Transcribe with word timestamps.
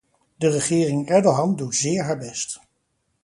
De 0.37 0.49
regering-Erdogan 0.49 1.55
doet 1.55 1.75
zeer 1.75 2.03
haar 2.03 2.17
best. 2.17 2.59